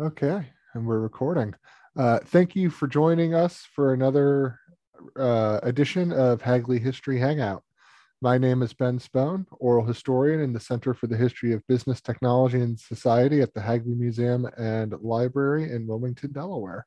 [0.00, 1.54] Okay, and we're recording.
[1.94, 4.58] Uh, thank you for joining us for another
[5.18, 7.62] uh, edition of Hagley History Hangout.
[8.22, 12.00] My name is Ben Spohn, oral historian in the Center for the History of Business,
[12.00, 16.86] Technology, and Society at the Hagley Museum and Library in Wilmington, Delaware.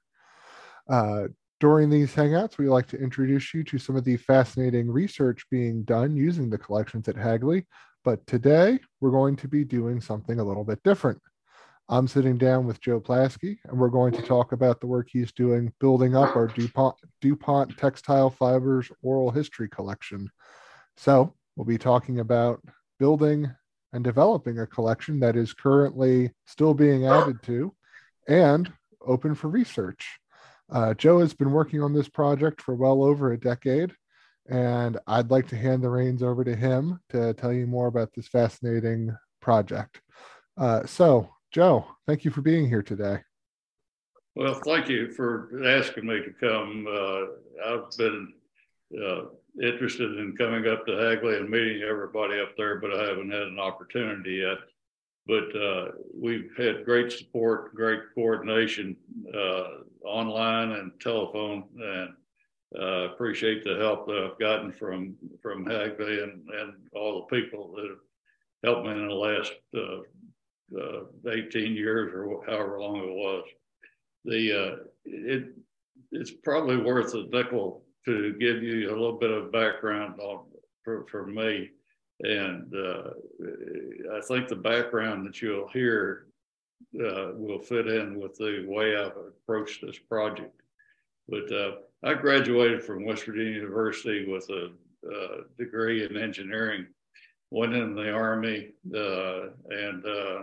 [0.90, 1.28] Uh,
[1.60, 5.84] during these Hangouts, we like to introduce you to some of the fascinating research being
[5.84, 7.68] done using the collections at Hagley,
[8.04, 11.22] but today we're going to be doing something a little bit different.
[11.90, 15.34] I'm sitting down with Joe Plasky, and we're going to talk about the work he's
[15.34, 20.30] doing building up our DuPont, DuPont Textile Fibers Oral History Collection.
[20.96, 22.62] So, we'll be talking about
[23.00, 23.52] building
[23.92, 27.74] and developing a collection that is currently still being added to
[28.28, 28.72] and
[29.06, 30.20] open for research.
[30.72, 33.94] Uh, Joe has been working on this project for well over a decade,
[34.50, 38.10] and I'd like to hand the reins over to him to tell you more about
[38.16, 40.02] this fascinating project.
[40.58, 43.20] Uh, so, Joe, thank you for being here today.
[44.36, 46.88] Well, thank you for asking me to come.
[46.90, 48.34] Uh, I've been
[49.00, 49.26] uh,
[49.62, 53.44] interested in coming up to Hagley and meeting everybody up there, but I haven't had
[53.44, 54.58] an opportunity yet.
[55.28, 58.98] But uh, we've had great support, great coordination
[59.32, 62.10] uh, online and telephone, and
[62.82, 67.76] uh, appreciate the help that I've gotten from from Hagley and, and all the people
[67.76, 68.00] that have
[68.64, 69.54] helped me in the last
[70.76, 73.46] uh, uh, 18 years or however long it was.
[74.26, 74.76] The uh,
[75.06, 75.46] it
[76.12, 80.46] it's probably worth a nickel to give you a little bit of background on
[80.84, 81.70] for, for me.
[82.20, 83.10] And uh,
[84.16, 86.28] I think the background that you'll hear
[87.00, 90.62] uh, will fit in with the way I've approached this project.
[91.28, 91.72] But uh,
[92.04, 94.72] I graduated from West Virginia University with a,
[95.10, 96.88] a degree in engineering
[97.54, 100.42] went in the army uh, and uh,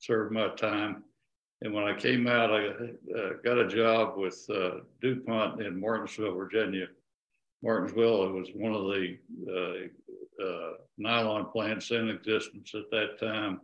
[0.00, 1.04] served my time.
[1.62, 2.66] And when I came out, I
[3.16, 6.86] uh, got a job with uh, DuPont in Martinsville, Virginia.
[7.62, 9.18] Martinsville was one of the
[9.48, 13.60] uh, uh, nylon plants in existence at that time.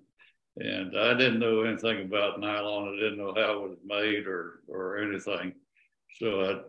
[0.59, 2.95] And I didn't know anything about nylon.
[2.95, 5.53] I didn't know how it was made or, or anything.
[6.21, 6.61] So I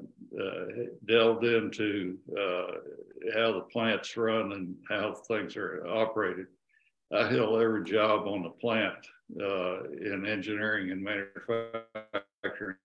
[1.07, 2.67] delved into uh,
[3.33, 6.47] how the plants run and how things are operated.
[7.13, 8.95] I held every job on the plant
[9.39, 12.75] uh, in engineering and manufacturing,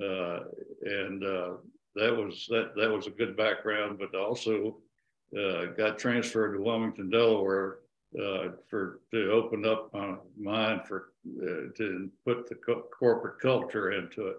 [0.00, 0.40] uh,
[0.82, 1.50] and uh,
[1.94, 3.98] that was that that was a good background.
[3.98, 4.76] But also
[5.38, 7.78] uh, got transferred to Wilmington, Delaware,
[8.68, 11.12] for to open up my mind for
[11.76, 14.36] to put the co- corporate culture into it.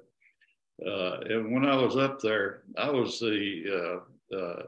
[0.83, 4.01] Uh, and when I was up there, I was the
[4.33, 4.63] uh, uh,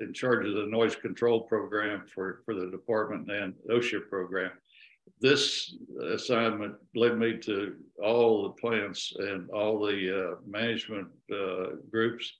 [0.00, 4.50] in charge of the noise control program for, for the department and OSHA program.
[5.20, 5.74] This
[6.12, 12.30] assignment led me to all the plants and all the uh, management uh, groups.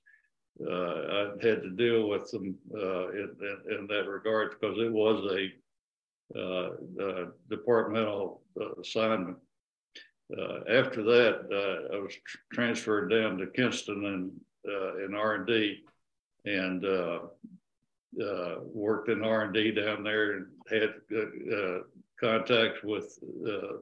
[0.61, 5.25] I had to deal with them in, in, in, that regard because it was
[6.37, 8.43] a departmental
[8.81, 9.39] assignment.
[10.37, 15.37] Uh, after that, uh, I was tr- transferred down to Kinston and uh, in R
[15.37, 15.85] and D,
[16.45, 17.21] and uh,
[18.23, 21.79] uh, worked in R and D down there, and had uh,
[22.21, 23.19] contact with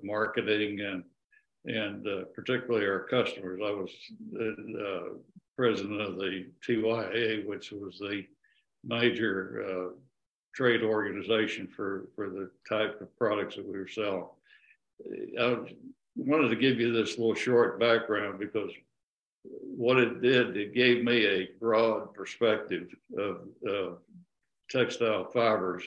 [0.03, 1.03] marketing and
[1.65, 3.61] and particularly our customers.
[3.65, 3.91] I was
[5.57, 8.25] president of the TYA, which was the
[8.85, 9.91] major
[10.55, 14.27] trade organization for for the type of products that we were selling.
[15.41, 15.57] I
[16.17, 18.71] wanted to give you this little short background because
[19.45, 23.91] what it did, it gave me a broad perspective of uh,
[24.71, 25.87] textile fibers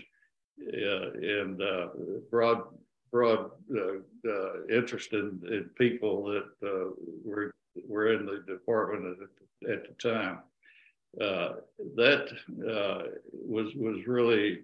[0.62, 1.88] uh, and uh,
[2.30, 2.64] broad
[3.12, 6.92] broad uh, uh, interest in, in, people that uh,
[7.24, 7.52] were
[7.88, 9.18] were in the department
[9.64, 10.40] at, at the time.
[11.18, 12.30] that
[13.32, 14.60] was was really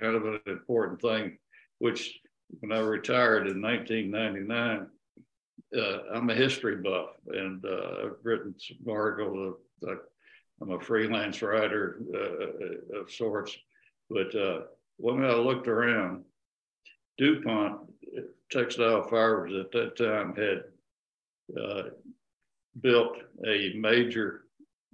[0.00, 1.36] kind of an important thing,
[1.78, 2.20] which
[2.58, 4.86] when I retired in 1999,
[5.76, 9.56] uh, I'm a history buff and uh, I've written some articles.
[9.82, 9.98] Of,
[10.60, 13.56] I'm a freelance writer uh, of sorts.
[14.10, 14.62] But uh,
[14.96, 16.24] when I looked around,
[17.18, 17.80] DuPont
[18.50, 20.64] Textile Fibers at that time had
[21.60, 21.90] uh,
[22.80, 24.42] built a major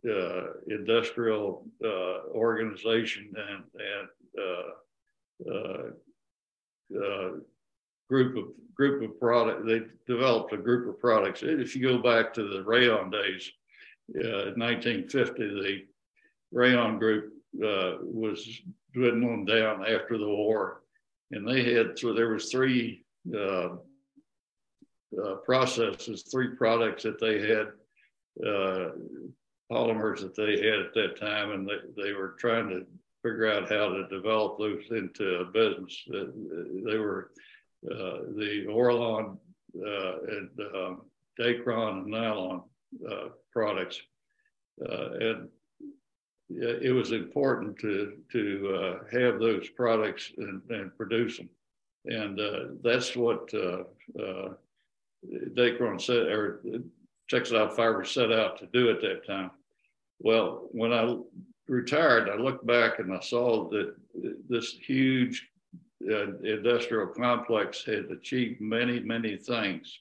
[0.08, 1.66] uh, industrial
[2.34, 4.08] organization and, and
[6.94, 7.38] uh,
[8.08, 8.44] group of
[8.74, 9.66] group of product.
[9.66, 11.42] They developed a group of products.
[11.42, 13.50] If you go back to the rayon days,
[14.16, 15.84] uh, 1950, the
[16.52, 17.32] rayon group
[17.64, 18.60] uh, was
[18.94, 20.82] dwindling down after the war,
[21.32, 23.04] and they had so there was three
[23.34, 23.70] uh,
[25.24, 27.68] uh, processes, three products that they had,
[28.46, 28.90] uh,
[29.70, 32.86] polymers that they had at that time, and they, they were trying to
[33.28, 36.04] figure out how to develop those into a business.
[36.12, 36.24] Uh,
[36.84, 37.32] they were
[37.90, 39.38] uh, the Orlon
[39.76, 41.02] uh, and um,
[41.40, 42.62] Dacron and nylon
[43.10, 44.00] uh, products.
[44.78, 45.48] and
[46.48, 51.48] it was important to to have those products and, and produce them
[52.06, 53.82] and uh, that's what uh,
[54.20, 54.54] uh,
[55.54, 56.62] Dacron said, or
[57.28, 59.50] Textile Fiber set out to do at that time.
[60.20, 61.16] Well, when I
[61.68, 63.94] retired, I looked back and I saw that
[64.48, 65.48] this huge
[66.08, 69.98] uh, industrial complex had achieved many, many things,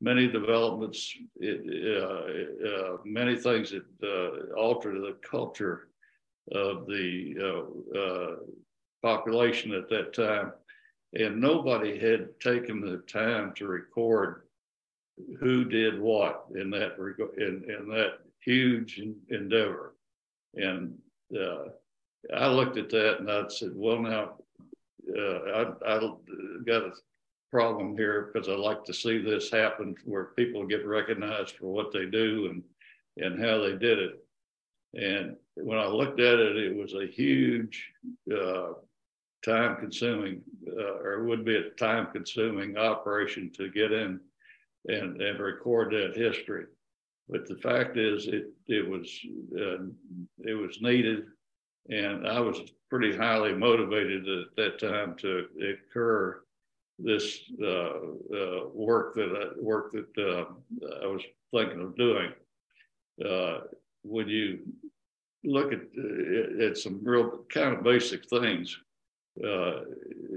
[0.00, 5.88] many developments, uh, uh, many things that uh, altered the culture
[6.52, 7.34] of the
[7.94, 8.36] uh,
[9.02, 10.52] population at that time
[11.14, 14.42] and nobody had taken the time to record
[15.40, 16.96] who did what in that
[17.38, 19.00] in, in that huge
[19.30, 19.95] endeavor.
[20.56, 20.94] And
[21.38, 21.68] uh,
[22.34, 24.34] I looked at that and I said, well, now
[25.16, 25.38] uh,
[25.86, 26.10] I, I
[26.66, 26.92] got a
[27.52, 31.92] problem here because I like to see this happen where people get recognized for what
[31.92, 32.62] they do and
[33.18, 34.24] and how they did it.
[34.94, 37.90] And when I looked at it, it was a huge
[38.30, 38.72] uh,
[39.44, 44.20] time consuming uh, or would be a time consuming operation to get in
[44.88, 46.66] and, and record that history.
[47.28, 49.20] But the fact is, it it was
[49.58, 49.84] uh,
[50.38, 51.24] it was needed,
[51.88, 56.42] and I was pretty highly motivated at that time to incur
[56.98, 57.98] this uh,
[58.34, 60.44] uh work that I, work that uh,
[61.02, 62.32] I was thinking of doing.
[63.24, 63.60] Uh,
[64.02, 64.60] when you
[65.42, 65.80] look at
[66.62, 68.78] at some real kind of basic things,
[69.44, 69.80] uh,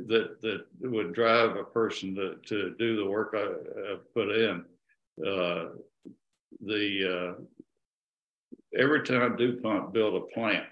[0.08, 4.66] that that would drive a person to, to do the work I, I put in.
[5.26, 5.66] Uh,
[6.66, 7.42] the uh,
[8.78, 10.66] every time DuPont built a plant,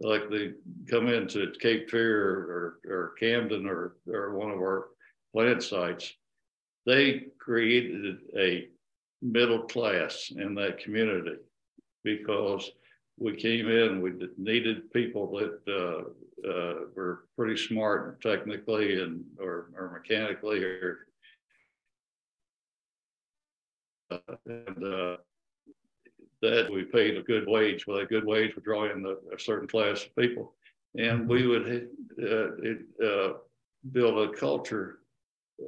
[0.00, 0.52] like they
[0.90, 4.88] come into Cape Fear or, or Camden or, or one of our
[5.32, 6.12] plant sites,
[6.86, 8.68] they created a
[9.22, 11.36] middle class in that community
[12.04, 12.70] because
[13.18, 19.70] we came in, we needed people that uh, uh, were pretty smart technically and or,
[19.76, 21.08] or mechanically or uh,
[24.10, 25.16] and uh,
[26.42, 27.86] that we paid a good wage.
[27.86, 30.54] Well, a good wage would draw in the, a certain class of people,
[30.96, 31.88] and we would
[32.22, 33.32] uh, uh,
[33.92, 35.00] build a culture,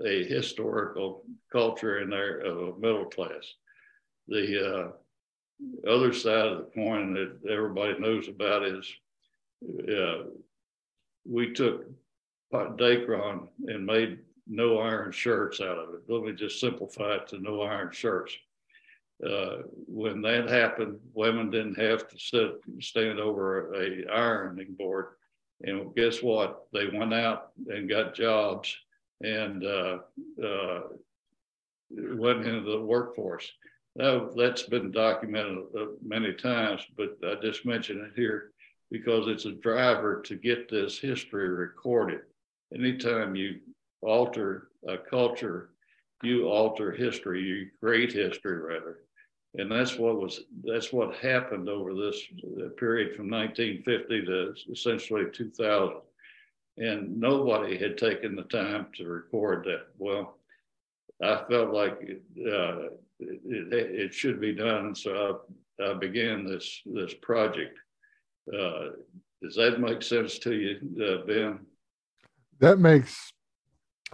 [0.07, 3.55] a historical culture in there of a middle class.
[4.29, 4.95] The
[5.85, 8.89] uh, other side of the coin that everybody knows about is
[9.93, 10.25] uh,
[11.29, 11.85] we took
[12.53, 14.19] Dacron and made
[14.51, 16.01] no iron shirts out of it.
[16.09, 18.37] Let me just simplify it to no iron shirts.
[19.25, 25.07] Uh, when that happened, women didn't have to sit stand over a ironing board.
[25.63, 26.65] And guess what?
[26.73, 28.75] They went out and got jobs
[29.23, 29.99] and uh,
[30.43, 30.81] uh,
[31.91, 33.51] went into the workforce.
[33.95, 38.53] Now, that's been documented uh, many times, but I just mentioned it here
[38.91, 42.21] because it's a driver to get this history recorded.
[42.75, 43.61] Anytime you
[44.03, 45.71] alter a culture,
[46.23, 49.01] you alter history, you create history rather.
[49.55, 52.23] And that's what was that's what happened over this
[52.77, 55.97] period from 1950 to essentially 2000.
[56.79, 59.89] And nobody had taken the time to record that.
[59.99, 60.37] Well,
[61.23, 62.01] I felt like
[62.47, 65.43] uh, it, it, should be done, so
[65.81, 67.77] I, I began this this project.
[68.49, 68.91] Uh,
[69.43, 71.61] does that make sense to you, uh, Ben?
[72.61, 73.33] That makes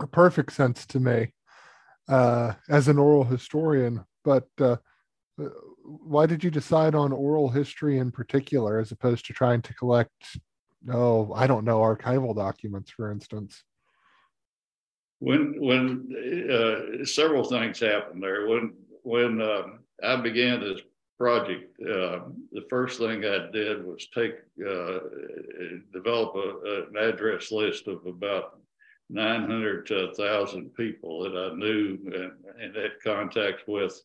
[0.05, 1.33] perfect sense to me
[2.09, 4.05] uh, as an oral historian.
[4.25, 4.76] But uh,
[5.85, 10.38] why did you decide on oral history in particular, as opposed to trying to collect,
[10.93, 13.62] oh, I don't know, archival documents, for instance?
[15.19, 16.12] When when
[16.50, 18.47] uh, several things happened there.
[18.47, 20.81] When when um, I began this
[21.19, 22.21] project, uh,
[22.53, 24.99] the first thing I did was take, uh,
[25.93, 28.59] develop a, an address list of about
[29.08, 34.02] 900 to 1,000 people that I knew and, and, had contact with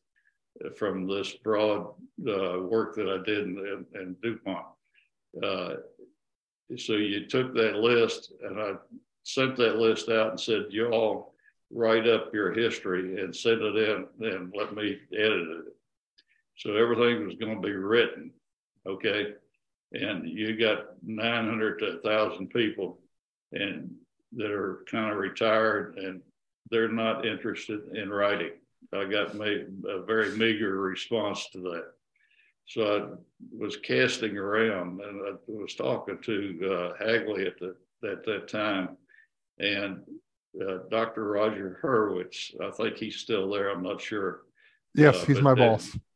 [0.77, 1.93] from this broad
[2.27, 4.65] uh, work that I did in, in, in DuPont.
[5.41, 5.75] Uh,
[6.77, 8.74] so you took that list and I
[9.24, 11.34] sent that list out and said, you all
[11.72, 15.74] write up your history and send it in and let me edit it
[16.62, 18.31] so everything was going to be written,
[18.86, 19.34] okay?
[19.93, 23.00] And you got 900 to 1,000 people
[23.51, 23.96] and
[24.34, 26.22] that are kind of retired and
[26.70, 28.52] they're not interested in writing.
[28.94, 31.86] I got made a very meager response to that.
[32.66, 37.76] So I was casting around and I was talking to uh, Hagley at, the,
[38.10, 38.98] at that time.
[39.60, 40.02] And
[40.60, 41.26] uh, Dr.
[41.26, 43.70] Roger Horowitz, I think he's still there.
[43.70, 44.42] I'm not sure.
[44.96, 45.98] Yes, uh, he's my boss.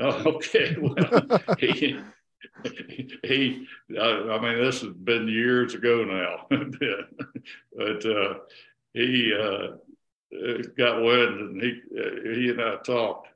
[0.00, 0.76] Oh, okay.
[0.80, 0.94] Well,
[1.58, 1.98] he,
[3.24, 3.66] he,
[3.98, 6.46] I, I, mean, this has been years ago now,
[7.76, 8.34] but uh,
[8.92, 9.68] he uh,
[10.76, 11.80] got wind and he,
[12.34, 13.28] he and I talked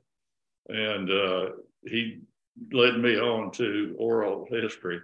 [0.69, 1.49] and uh,
[1.85, 2.19] he
[2.71, 4.99] led me on to oral history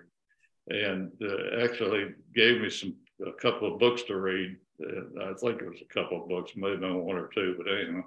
[0.70, 2.96] and uh, actually gave me some
[3.26, 4.56] a couple of books to read.
[4.82, 8.02] Uh, I think it was a couple of books, maybe one or two, but anyway,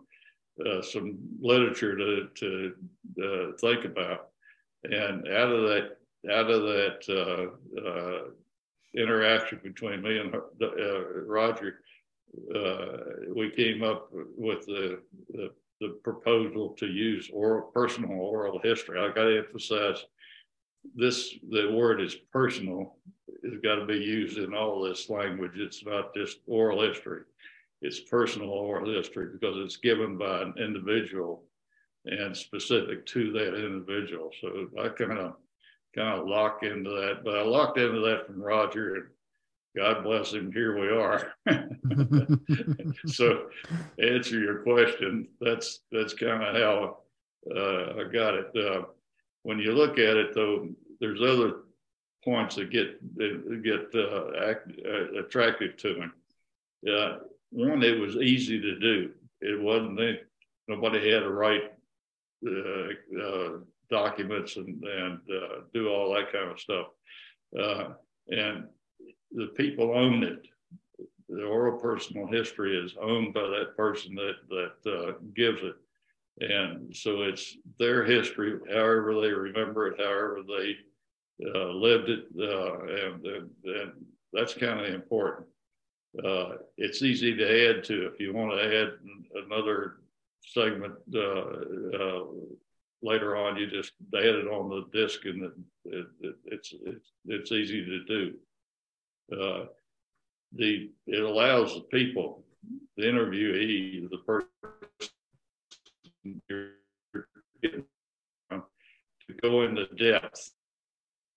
[0.66, 2.74] uh, some literature to to
[3.22, 4.28] uh, think about.
[4.84, 5.98] And out of that,
[6.30, 8.22] out of that uh, uh,
[8.94, 10.34] interaction between me and
[11.26, 11.80] Roger,
[13.34, 15.00] we came up with the,
[15.30, 15.50] the
[15.82, 19.00] the proposal to use oral, personal oral history.
[19.00, 20.04] I got to emphasize
[20.94, 22.96] this, the word is personal,
[23.42, 25.52] It's got to be used in all this language.
[25.56, 27.22] It's not just oral history,
[27.82, 31.42] it's personal oral history because it's given by an individual
[32.04, 34.30] and specific to that individual.
[34.40, 35.34] So I kind of
[35.94, 39.04] kind of lock into that, but I locked into that from Roger and
[39.76, 41.32] God bless him, here we are.
[43.06, 43.46] so,
[43.98, 45.28] answer your question.
[45.40, 46.98] That's that's kind of how
[47.50, 48.50] uh, I got it.
[48.54, 48.82] Uh,
[49.44, 50.68] when you look at it, though,
[51.00, 51.60] there's other
[52.22, 56.92] points that get that get uh, act, uh, attractive to me.
[56.92, 57.18] Uh,
[57.50, 59.10] one, it was easy to do.
[59.40, 60.18] It wasn't
[60.68, 61.72] nobody had to write
[62.46, 63.58] uh,
[63.92, 65.20] documents and and
[65.72, 66.86] do all that kind of stuff.
[68.28, 68.64] and
[69.34, 70.46] the people own it.
[71.28, 75.76] The oral personal history is owned by that person that that uh, gives it,
[76.40, 80.76] and so it's their history, however they remember it, however they
[81.54, 83.92] uh, lived it, uh, and, and, and,
[84.32, 85.46] that's kind of important.
[86.24, 88.92] Uh, it's easy to add to if you want to add
[89.44, 89.96] another
[90.40, 92.24] segment uh, uh,
[93.02, 93.56] later on.
[93.56, 95.52] You just add it on the disk, and it,
[96.20, 98.34] it, it's it's it's easy to do
[99.32, 99.64] uh,
[100.54, 102.44] the it allows the people,
[102.96, 104.48] the interviewee, the person
[106.48, 106.70] to
[109.40, 110.52] go into depth,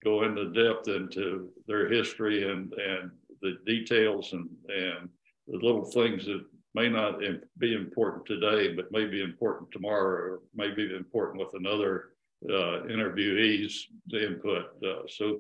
[0.04, 5.10] go into depth into their history and and the details and and
[5.48, 6.44] the little things that
[6.76, 7.20] may not
[7.58, 12.10] be important today, but may be important tomorrow, or may be important with another
[12.48, 14.66] uh, interviewee's input.
[14.86, 15.40] Uh, so,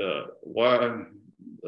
[0.00, 1.02] uh, why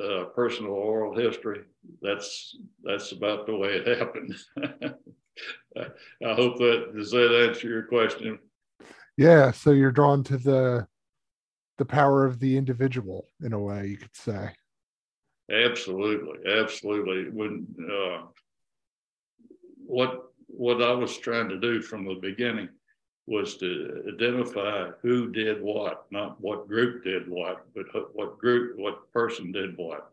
[0.00, 1.62] uh, personal oral history.
[2.03, 4.37] That's that's about the way it happened.
[5.77, 8.38] I hope that does that answer your question.
[9.17, 10.87] Yeah, so you're drawn to the
[11.79, 14.50] the power of the individual in a way you could say.
[15.50, 17.31] Absolutely, absolutely.
[17.31, 18.23] When uh,
[19.88, 22.68] what what I was trying to do from the beginning
[23.26, 29.12] was to identify who did what, not what group did what, but what group, what
[29.12, 30.11] person did what.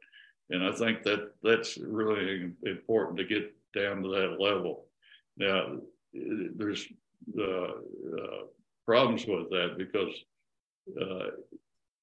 [0.49, 4.87] And I think that that's really important to get down to that level.
[5.37, 5.77] Now,
[6.13, 6.85] there's
[7.39, 8.43] uh, uh,
[8.85, 10.13] problems with that because
[11.01, 11.29] uh,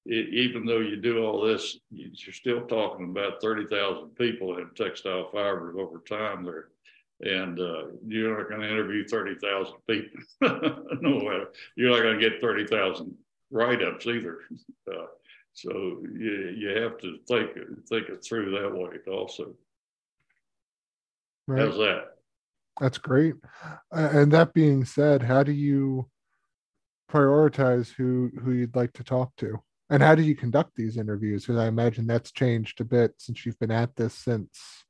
[0.05, 5.29] it, even though you do all this, you're still talking about 30,000 people in textile
[5.31, 6.43] fibers over time.
[6.43, 6.69] There,
[7.23, 10.19] and uh, you're not going to interview 30,000 people.
[11.01, 13.15] no, you're not going to get 30,000
[13.51, 14.39] write-ups either.
[14.85, 15.05] Uh,
[15.53, 17.51] so you, you have to think
[17.87, 19.53] think it through that way also.
[21.47, 21.61] Right.
[21.61, 22.15] How's that?
[22.81, 23.35] That's great.
[23.63, 26.09] Uh, and that being said, how do you
[27.09, 29.57] prioritize who who you'd like to talk to?
[29.89, 31.43] And how do you conduct these interviews?
[31.43, 34.82] Because I imagine that's changed a bit since you've been at this since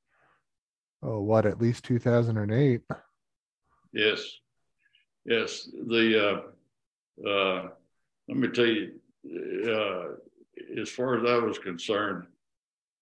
[1.04, 2.82] oh, what, at least 2008?
[3.94, 4.24] Yes.
[5.26, 5.70] Yes.
[5.88, 6.44] The,
[7.24, 7.70] uh, uh,
[8.28, 8.94] let me tell you,
[9.70, 12.26] uh, as far as I was concerned,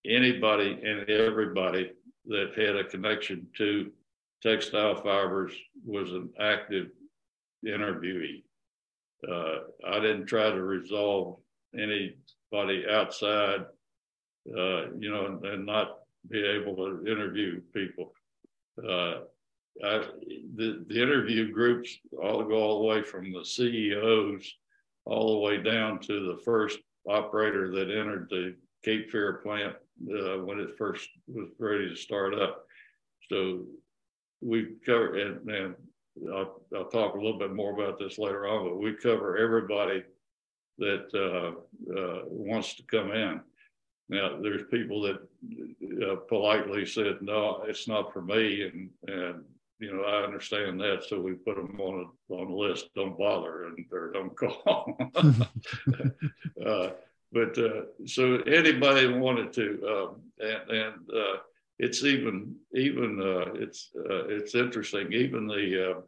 [0.05, 1.91] anybody and everybody
[2.25, 3.91] that had a connection to
[4.41, 5.53] textile fibers
[5.85, 6.87] was an active
[7.65, 8.43] interviewee.
[9.27, 11.37] Uh, I didn't try to resolve
[11.75, 13.65] anybody outside,
[14.57, 18.13] uh, you know, and, and, not be able to interview people.
[18.77, 19.21] Uh,
[19.83, 20.05] I,
[20.55, 24.53] the, the interview groups all go all the way from the CEOs
[25.05, 29.75] all the way down to the first operator that entered the Cape Fear plant
[30.09, 32.65] uh, when it first was ready to start up.
[33.29, 33.65] So
[34.41, 35.75] we cover and, and
[36.33, 40.03] I'll, I'll, talk a little bit more about this later on, but we cover everybody
[40.77, 43.39] that uh, uh, wants to come in.
[44.09, 49.43] Now, there's people that uh, politely said, "No, it's not for me," and and
[49.79, 52.93] you know I understand that, so we put them on a on a list.
[52.95, 54.97] Don't bother and or don't call.
[56.65, 56.89] uh,
[57.31, 61.37] but uh, so anybody wanted to, um, and, and uh,
[61.79, 65.13] it's even even uh, it's uh, it's interesting.
[65.13, 66.03] Even the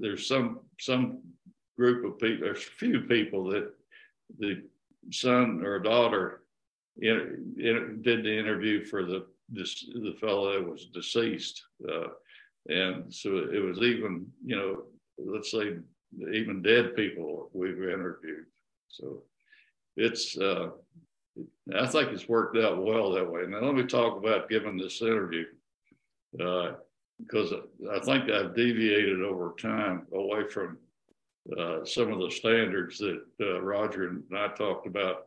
[0.00, 1.20] there's some some
[1.76, 2.44] group of people.
[2.44, 3.72] There's a few people that
[4.38, 4.62] the
[5.10, 6.41] son or daughter
[7.00, 12.08] in, did the interview for the this, the fellow that was deceased, uh,
[12.68, 14.82] and so it was even you know
[15.18, 15.76] let's say
[16.32, 18.46] even dead people we've interviewed.
[18.88, 19.22] So
[19.96, 20.70] it's uh,
[21.78, 23.42] I think it's worked out well that way.
[23.46, 25.44] Now let me talk about giving this interview
[26.32, 30.78] because uh, I think I've deviated over time away from
[31.58, 35.24] uh, some of the standards that uh, Roger and I talked about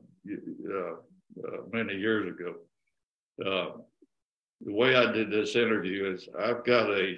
[1.43, 2.55] uh, uh many years ago.
[3.45, 3.77] Uh,
[4.61, 7.17] the way I did this interview is I've got a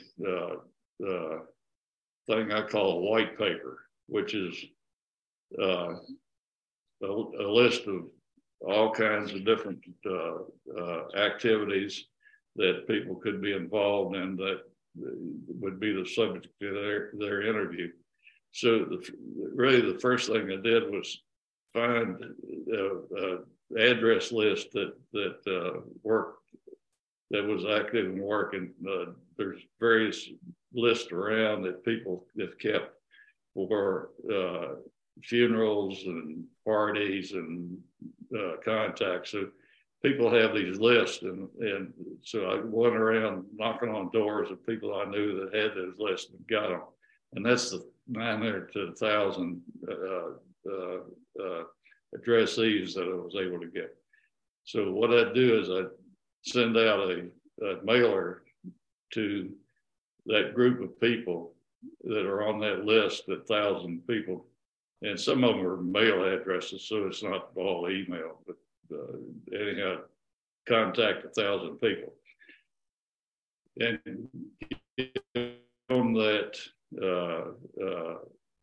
[2.28, 4.66] thing I call a white paper, which is
[5.60, 5.96] a,
[7.04, 8.06] a, list of
[8.68, 9.86] all kinds of different
[11.16, 12.06] activities
[12.56, 14.62] that people could be involved in that
[15.48, 17.90] would be the subject of their, their interview.
[18.52, 19.08] So the,
[19.54, 21.22] really, the first thing I did was
[21.74, 23.46] find an
[23.76, 26.38] address list that that uh, worked
[27.32, 28.72] that was active and working.
[28.88, 30.30] Uh, there's various
[30.74, 32.94] lists around that people have kept
[33.54, 34.76] for uh,
[35.24, 37.78] funerals and parties and
[38.38, 39.32] uh, contacts.
[39.32, 39.48] So
[40.04, 41.94] people have these lists, and and
[42.24, 46.32] so I went around knocking on doors of people I knew that had those lists
[46.32, 46.82] and got them.
[47.34, 51.00] And that's the 900 to 1,000 uh, uh,
[51.44, 51.64] uh,
[52.16, 53.96] addressees that I was able to get.
[54.64, 55.84] So what I'd do is I
[56.44, 57.28] send out a,
[57.66, 58.44] a mailer
[59.14, 59.50] to
[60.26, 61.54] that group of people
[62.04, 64.46] that are on that list, that thousand people,
[65.02, 68.58] and some of them are mail addresses, so it's not all email, but
[68.94, 69.18] uh,
[69.56, 69.98] anyhow,
[70.68, 72.14] contact a thousand people.
[73.80, 74.00] And
[75.90, 76.58] on that
[77.02, 77.52] uh,
[77.86, 78.18] uh,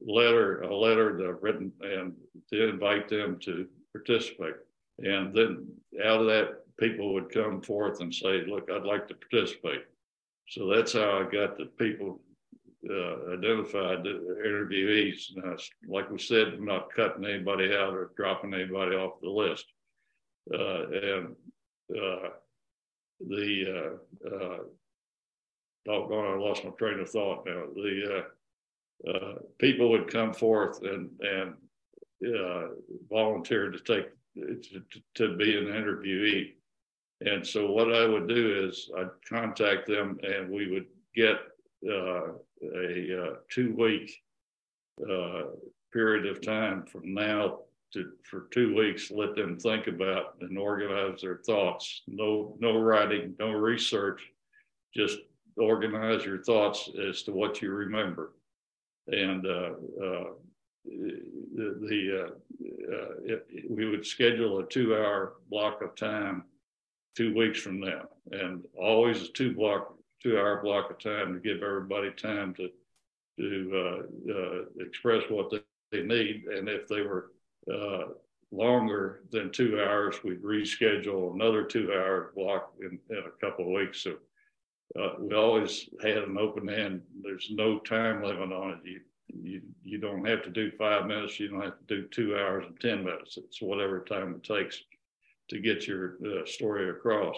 [0.04, 2.12] letter, a letter that I've written and
[2.52, 4.54] to invite them to participate.
[4.98, 5.66] And then
[6.04, 9.82] out of that, people would come forth and say, look, I'd like to participate.
[10.48, 12.20] So that's how I got the people
[12.88, 15.34] uh, identified the interviewees.
[15.36, 15.56] Now,
[15.88, 19.64] like we said, I'm not cutting anybody out or dropping anybody off the list.
[20.52, 21.36] Uh, and
[21.90, 22.28] uh,
[23.26, 24.58] the uh,
[25.86, 27.64] doggone, I lost my train of thought now.
[27.74, 28.26] The
[29.12, 31.54] uh, people would come forth and and
[32.36, 32.68] uh,
[33.10, 34.82] volunteer to take to,
[35.14, 36.52] to be an interviewee.
[37.20, 41.36] And so what I would do is I'd contact them and we would get
[41.88, 42.32] uh,
[42.74, 44.22] a uh, two week
[45.08, 45.42] uh,
[45.92, 47.60] period of time from now
[47.92, 52.02] to for two weeks, let them think about and organize their thoughts.
[52.08, 54.20] No, no writing, no research,
[54.94, 55.18] just
[55.56, 58.32] organize your thoughts as to what you remember.
[59.06, 59.70] And uh,
[60.02, 60.24] uh,
[60.84, 66.44] the, uh, uh it, we would schedule a two hour block of time
[67.16, 71.40] two weeks from now, and always a two block, two hour block of time to
[71.40, 72.70] give everybody time to
[73.38, 75.58] to uh, uh, express what they,
[75.90, 76.44] they, need.
[76.44, 77.32] And if they were
[78.52, 83.72] longer than two hours, we'd reschedule another two hour block in, in a couple of
[83.72, 84.02] weeks.
[84.02, 84.14] So
[85.00, 87.02] uh, we always had an open end.
[87.22, 88.78] There's no time limit on it.
[88.84, 91.40] You, you, you don't have to do five minutes.
[91.40, 93.36] You don't have to do two hours and 10 minutes.
[93.36, 94.82] It's whatever time it takes
[95.50, 97.36] to get your uh, story across.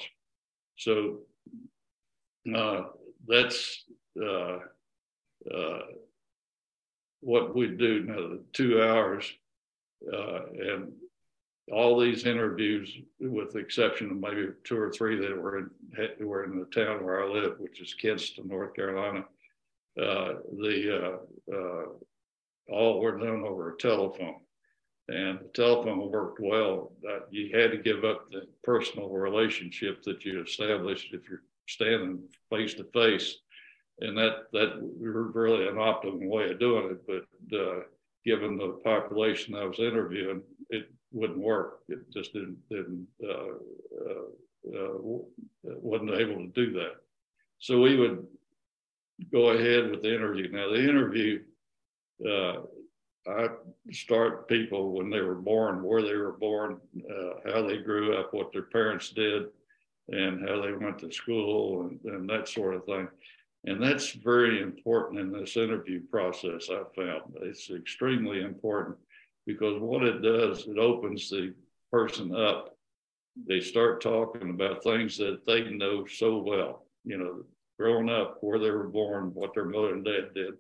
[0.77, 1.21] So
[2.55, 2.83] uh,
[3.27, 3.85] that's
[4.23, 4.59] uh,
[5.55, 5.81] uh,
[7.21, 9.33] what we do now, the two hours.
[10.12, 10.92] Uh, and
[11.73, 15.71] all these interviews, with the exception of maybe two or three that were in,
[16.21, 19.25] were in the town where I live, which is Kinston, North Carolina,
[20.01, 21.19] uh, the
[21.51, 21.87] uh, uh,
[22.69, 24.37] all were done over a telephone,
[25.09, 26.93] and the telephone worked well.
[27.31, 32.75] you had to give up the personal relationship that you established if you're standing face
[32.75, 33.39] to face,
[34.01, 37.07] and that that was really an optimum way of doing it.
[37.07, 37.81] But uh,
[38.25, 41.81] given the population I was interviewing, it wouldn't work.
[41.89, 43.57] It just didn't, didn't uh,
[44.07, 44.99] uh, uh
[45.65, 46.97] wasn't able to do that.
[47.59, 48.27] so we would
[49.33, 50.51] go ahead with the interview.
[50.51, 51.43] Now, the interview,
[52.29, 52.57] uh,
[53.29, 53.49] I
[53.91, 56.79] start people when they were born, where they were born,
[57.11, 59.47] uh, how they grew up, what their parents did,
[60.09, 63.09] and how they went to school, and, and that sort of thing.
[63.65, 67.35] And that's very important in this interview process, I found.
[67.43, 68.97] It's extremely important
[69.47, 71.55] because what it does, it opens the
[71.93, 72.77] person up.
[73.47, 76.87] They start talking about things that they know so well.
[77.05, 77.45] You know,
[77.79, 80.55] growing up, where they were born, what their mother and dad did.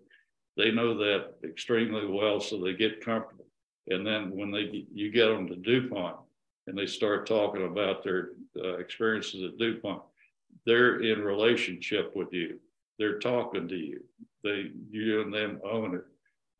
[0.56, 3.46] They know that extremely well, so they get comfortable.
[3.88, 6.16] And then when they you get them to DuPont
[6.66, 10.02] and they start talking about their uh, experiences at DuPont,
[10.64, 12.58] they're in relationship with you.
[12.98, 14.02] They're talking to you.
[14.42, 16.04] They you and them own it,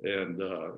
[0.03, 0.69] and uh,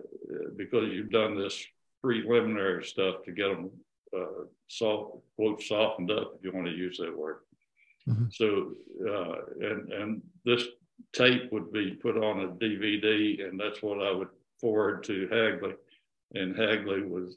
[0.57, 1.65] because you've done this
[2.03, 3.71] preliminary stuff to get them
[4.17, 7.39] uh, soft, quote softened up, if you want to use that word.
[8.09, 8.27] Mm-hmm.
[8.33, 8.73] So,
[9.07, 10.65] uh, and and this
[11.13, 14.29] tape would be put on a DVD, and that's what I would
[14.61, 15.75] forward to Hagley,
[16.35, 17.33] and Hagley would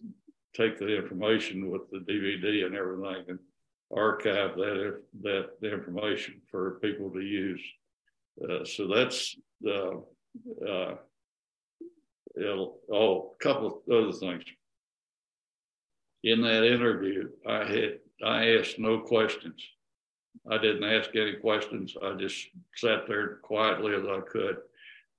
[0.56, 3.40] take the information with the DVD and everything and
[3.96, 7.62] archive that that information for people to use.
[8.42, 10.02] Uh, so that's the
[10.68, 10.96] uh,
[12.40, 14.44] oh, a couple of other things.
[16.24, 19.62] In that interview, I had I asked no questions.
[20.50, 21.96] I didn't ask any questions.
[22.02, 24.58] I just sat there quietly as I could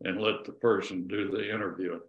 [0.04, 2.00] and let the person do the interviewing.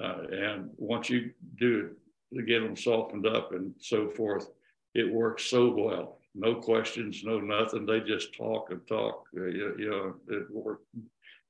[0.00, 4.50] Uh, and once you do it, to get them softened up and so forth,
[4.94, 6.18] it works so well.
[6.34, 7.86] No questions, no nothing.
[7.86, 9.24] They just talk and talk.
[9.36, 11.02] Uh, you, you, know, it, work, it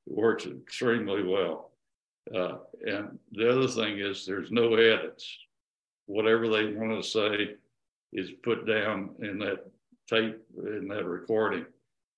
[0.07, 1.70] works extremely well.
[2.35, 5.39] Uh, and the other thing is there's no edits.
[6.07, 7.55] Whatever they want to say
[8.13, 9.65] is put down in that
[10.09, 11.65] tape in that recording,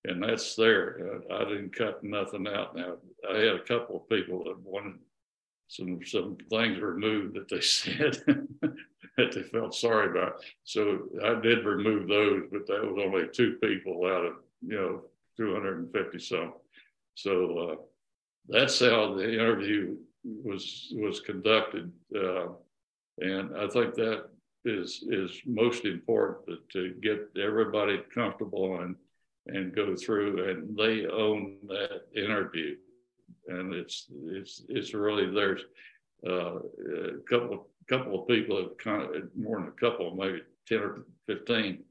[0.05, 1.19] and that's there.
[1.29, 2.75] I, I didn't cut nothing out.
[2.75, 2.95] Now
[3.29, 4.95] I had a couple of people that wanted
[5.67, 8.17] some some things removed that they said
[9.17, 10.43] that they felt sorry about.
[10.63, 15.01] So I did remove those, but that was only two people out of you know
[15.37, 16.53] 250 some.
[17.15, 17.75] So uh,
[18.47, 22.47] that's how the interview was was conducted, uh,
[23.19, 24.25] and I think that
[24.65, 28.95] is is most important to get everybody comfortable and
[29.47, 32.75] and go through and they own that interview.
[33.47, 35.61] And it's it's it's really there's
[36.25, 41.83] uh, a couple couple of people have more than a couple maybe 10 or 15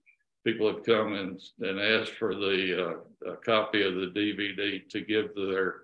[0.44, 2.96] people have come and, and asked for the
[3.28, 5.82] uh, copy of the dvd to give to their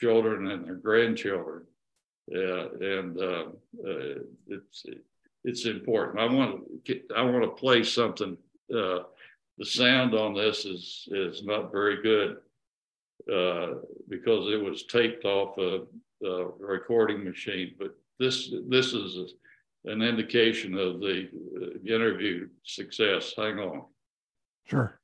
[0.00, 1.62] children and their grandchildren
[2.34, 3.44] uh, and uh,
[3.86, 4.84] uh, it's
[5.44, 6.18] it's important.
[6.18, 8.36] I want to I want to play something.
[8.72, 9.00] Uh,
[9.58, 12.38] the sound on this is is not very good
[13.32, 13.78] uh,
[14.08, 15.82] because it was taped off a,
[16.26, 17.74] a, recording machine.
[17.78, 19.32] But this this is
[19.86, 21.28] a, an indication of the
[21.62, 23.34] uh, interview success.
[23.36, 23.84] Hang on.
[24.64, 24.98] Sure.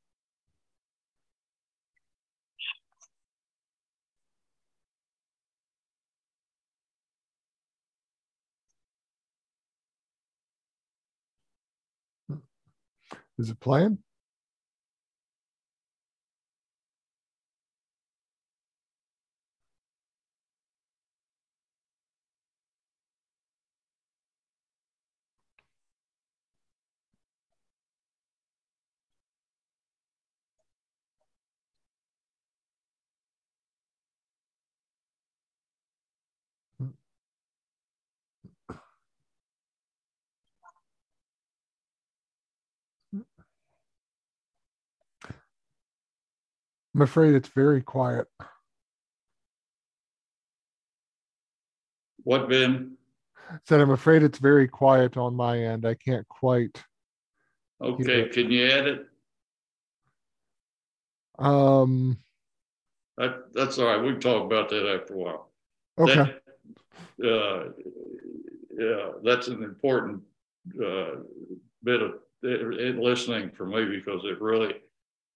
[13.42, 13.98] Is it playing?
[46.94, 48.26] I'm afraid it's very quiet.
[52.24, 52.96] What, Ben?
[53.66, 55.86] Said I'm afraid it's very quiet on my end.
[55.86, 56.82] I can't quite.
[57.80, 59.06] Okay, can you add it?
[61.38, 62.18] Um,
[63.16, 64.00] that, that's all right.
[64.00, 65.50] We can talk about that after a while.
[65.98, 66.34] Okay.
[67.18, 67.64] That, uh,
[68.78, 70.22] yeah, that's an important
[70.82, 71.22] uh,
[71.82, 74.74] bit of listening for me because it really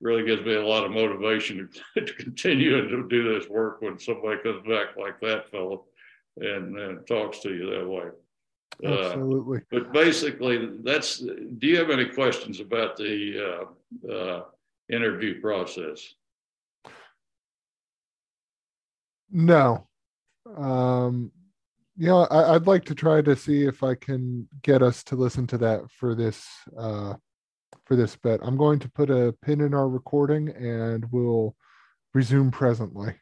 [0.00, 3.80] really gives me a lot of motivation to, to continue and to do this work
[3.80, 5.84] when somebody comes back like that fellow
[6.38, 8.10] and, and talks to you that way.
[8.84, 9.58] Uh, Absolutely.
[9.58, 11.18] Uh, but basically, that's.
[11.18, 13.66] Do you have any questions about the
[14.06, 14.44] uh, uh,
[14.92, 16.14] interview process?
[19.30, 19.86] No.
[20.56, 21.32] Um,
[21.96, 25.16] you know, I, would like to try to see if I can get us to
[25.16, 26.46] listen to that for this
[26.78, 27.14] uh,
[27.84, 31.54] for this but I'm going to put a pin in our recording and we'll
[32.14, 33.14] resume presently.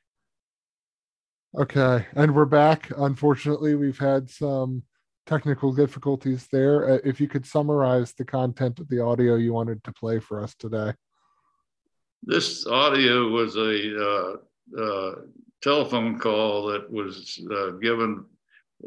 [1.57, 2.91] Okay, and we're back.
[2.97, 4.83] Unfortunately, we've had some
[5.27, 6.95] technical difficulties there.
[6.95, 10.43] Uh, if you could summarize the content of the audio you wanted to play for
[10.43, 10.93] us today.
[12.23, 13.73] This audio was a
[14.11, 15.15] uh, uh,
[15.63, 18.25] telephone call that was uh, given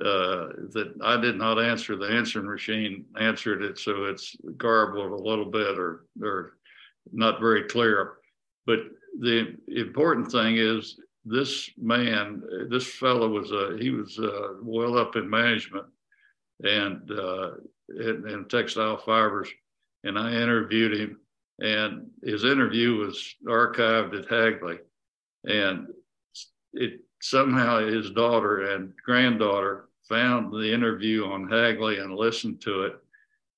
[0.01, 1.95] uh, that I did not answer.
[1.95, 6.57] The answering machine answered it, so it's garbled a little bit or or
[7.11, 8.17] not very clear.
[8.65, 8.79] But
[9.19, 15.15] the important thing is this man, this fellow was a he was uh, well up
[15.15, 15.85] in management
[16.63, 17.51] and uh,
[18.49, 19.49] textile fibers,
[20.03, 21.19] and I interviewed him,
[21.59, 24.77] and his interview was archived at Hagley,
[25.45, 25.87] and
[26.73, 32.95] it somehow his daughter and granddaughter found the interview on Hagley and listened to it,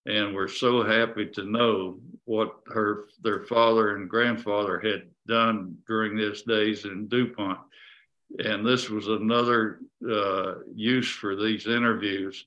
[0.05, 6.15] and were so happy to know what her their father and grandfather had done during
[6.15, 7.59] these days in DuPont.
[8.39, 12.45] And this was another uh, use for these interviews.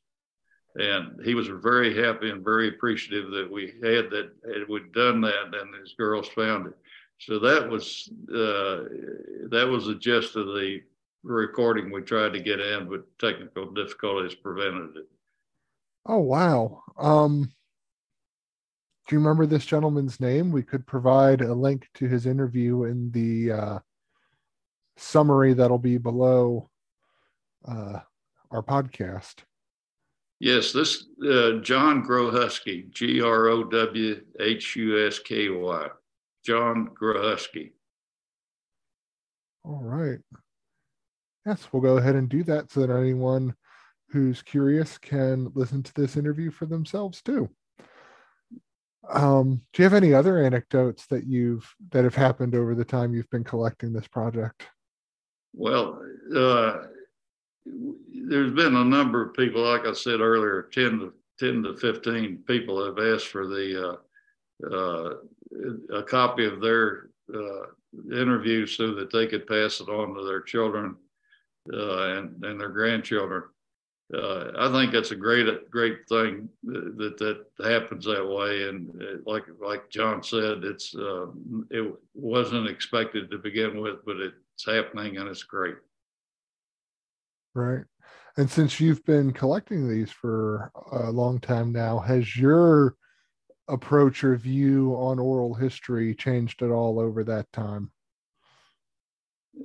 [0.77, 4.31] And he was very happy and very appreciative that we had that,
[4.69, 6.77] we'd done that and his girls found it.
[7.19, 8.89] So that was uh,
[9.51, 10.81] that was the gist of the
[11.23, 15.09] recording we tried to get in, but technical difficulties prevented it.
[16.07, 16.83] Oh wow!
[16.99, 17.53] Um,
[19.07, 20.51] do you remember this gentleman's name?
[20.51, 23.79] We could provide a link to his interview in the uh,
[24.97, 26.71] summary that'll be below
[27.67, 28.01] uh,
[28.51, 29.37] our podcast.
[30.41, 35.89] Yes, this uh, John Growhusky, G R O W H U S K Y.
[36.45, 37.71] John Growhusky.
[39.65, 40.19] All right.
[41.47, 43.55] Yes, we'll go ahead and do that so that anyone
[44.11, 47.49] who's curious can listen to this interview for themselves too.
[49.11, 53.13] Um, do you have any other anecdotes that you've that have happened over the time
[53.13, 54.67] you've been collecting this project?
[55.53, 56.01] Well,
[56.35, 56.85] uh,
[57.67, 62.45] there's been a number of people, like I said earlier, 10 to 10 to 15
[62.47, 65.15] people have asked for the uh, uh,
[65.93, 67.67] a copy of their uh,
[68.13, 70.95] interview so that they could pass it on to their children
[71.69, 73.45] and, and their grandchildren.
[74.15, 78.69] Uh, I think that's a great great thing that that happens that way.
[78.69, 81.27] And uh, like like John said, it's uh,
[81.71, 85.77] it wasn't expected to begin with, but it's happening and it's great.
[87.55, 87.85] Right.
[88.37, 92.97] And since you've been collecting these for a long time now, has your
[93.69, 97.91] approach or view on oral history changed at all over that time?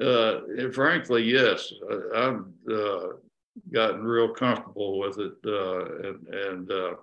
[0.01, 0.39] Uh,
[0.73, 1.73] frankly, yes.
[2.15, 3.07] I've uh,
[3.73, 6.93] gotten real comfortable with it, uh, and, and uh,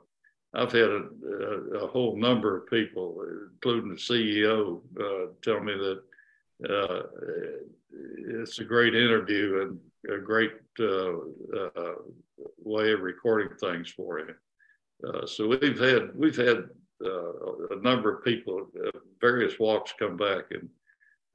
[0.54, 1.08] I've had a,
[1.80, 6.02] a, whole number of people, including the CEO, uh, tell me that
[6.70, 7.02] uh,
[8.40, 10.52] it's a great interview and a great
[12.58, 15.26] way of recording things for you.
[15.26, 16.68] so we've had we've had
[17.00, 18.68] a number of people,
[19.20, 20.68] various walks come back and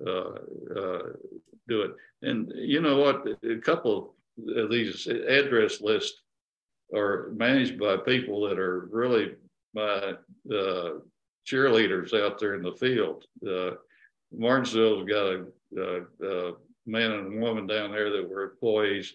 [0.06, 1.92] do it.
[2.22, 3.28] And you know what?
[3.44, 4.16] A couple
[4.56, 6.22] of these address lists
[6.96, 9.36] are managed by people that are really
[9.74, 10.14] my
[11.48, 13.26] cheerleaders out there in the field.
[14.32, 15.46] Martinsville's got a,
[15.78, 16.54] a, a,
[16.86, 19.14] man and woman down there that were employees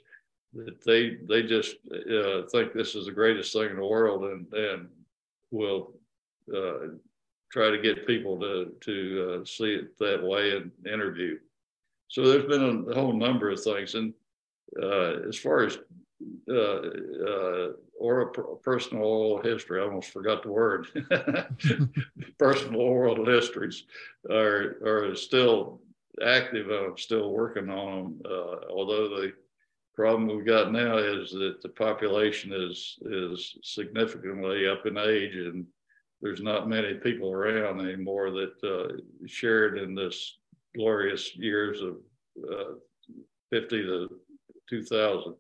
[0.53, 4.53] that they they just uh, think this is the greatest thing in the world and
[4.53, 4.89] and
[5.51, 5.93] will
[6.55, 6.89] uh,
[7.55, 8.97] try to get people to to
[9.41, 11.39] uh, see it that way and interview.
[12.09, 14.13] So there's been a, whole number of things, and
[14.83, 15.79] uh, as far as
[16.51, 16.81] uh,
[17.31, 20.89] uh, oral, personal oral history, I almost forgot the word.
[22.39, 23.85] personal oral histories
[24.29, 25.81] are are still
[26.27, 26.71] active.
[26.71, 29.33] I'm still working on them, uh, although the
[29.95, 35.67] problem we've got now is that the population is is significantly up in age and
[36.25, 40.39] there's not many people around anymore that uh, shared in this
[40.75, 41.97] glorious years of
[42.51, 42.73] uh,
[43.51, 44.09] 50 to
[44.71, 45.35] 2000.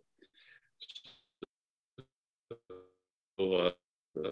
[3.40, 4.30] So, uh,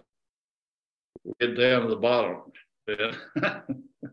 [1.41, 2.43] get down to the bottom.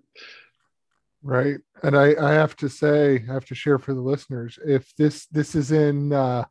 [1.23, 4.97] right, and I, I have to say, I have to share for the listeners, if
[4.97, 6.45] this this is in uh,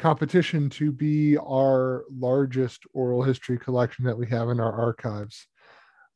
[0.00, 5.46] competition to be our largest oral history collection that we have in our archives.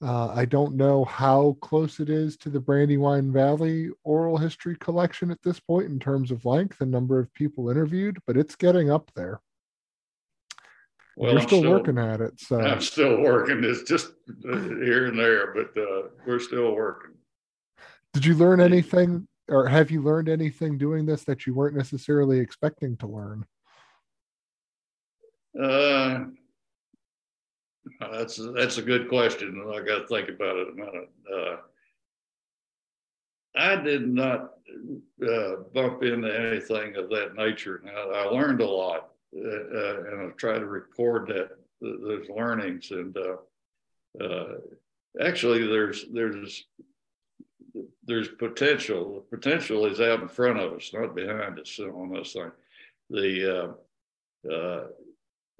[0.02, 5.30] Uh, I don't know how close it is to the Brandywine Valley oral history collection
[5.30, 8.90] at this point in terms of length and number of people interviewed, but it's getting
[8.90, 9.40] up there.
[11.16, 12.40] Well, we're still, still, working at it.
[12.40, 13.62] So I'm still working.
[13.62, 14.08] It's just
[14.50, 17.12] uh, here and there, but uh, we're still working.
[18.12, 22.40] Did you learn anything or have you learned anything doing this that you weren't necessarily
[22.40, 23.44] expecting to learn?
[25.60, 26.24] Uh,
[28.00, 29.62] that's that's a good question.
[29.72, 31.10] I got to think about it a minute.
[31.32, 31.56] Uh,
[33.56, 34.54] I did not
[35.22, 37.82] uh, bump into anything of that nature.
[37.86, 42.90] I, I learned a lot, uh, uh and I try to record that those learnings.
[42.90, 43.16] And
[44.20, 44.44] uh,
[45.20, 46.64] actually, there's there's
[48.04, 49.24] there's potential.
[49.30, 52.50] The potential is out in front of us, not behind us on this thing.
[53.10, 53.76] The
[54.50, 54.84] uh,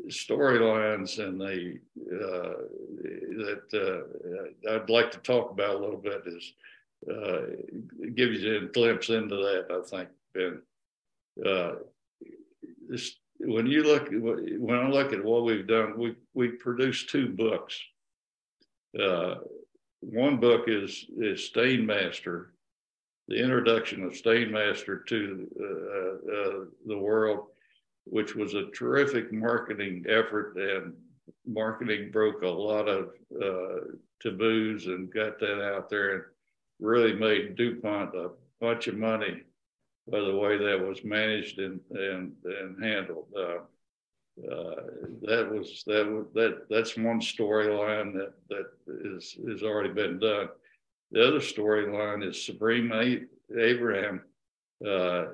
[0.09, 1.79] storylines and the
[2.13, 2.55] uh,
[3.39, 3.63] that
[4.69, 6.53] uh, I'd like to talk about a little bit is
[7.11, 7.43] uh,
[8.15, 9.67] gives you a glimpse into that.
[9.71, 10.63] I think Ben.
[11.45, 11.75] Uh,
[12.89, 17.29] this, when you look when I look at what we've done, we we produced two
[17.29, 17.79] books.
[19.01, 19.37] Uh,
[20.01, 22.47] one book is is Stainmaster,
[23.29, 27.47] the introduction of Stainmaster to uh, uh, the world
[28.05, 30.93] which was a terrific marketing effort and
[31.47, 33.11] marketing broke a lot of
[33.43, 33.81] uh,
[34.21, 36.23] taboos and got that out there and
[36.81, 39.43] really made DuPont a bunch of money
[40.11, 43.27] by the way that was managed and and, and handled.
[43.37, 43.61] Uh,
[44.51, 44.83] uh,
[45.23, 48.67] that was that that that's one storyline that that
[49.15, 50.49] is has already been done.
[51.13, 52.93] The other storyline is Supreme
[53.57, 54.23] Abraham
[54.87, 55.27] uh,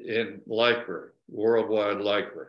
[0.00, 2.46] in Lycra worldwide lycra.